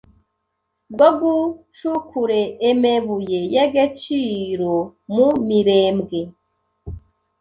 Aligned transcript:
bwo 0.93 1.09
gucukure 1.19 2.41
emebuye 2.69 3.39
y’egeciro 3.53 4.75
mu 5.15 5.27
mirembwe 5.47 6.19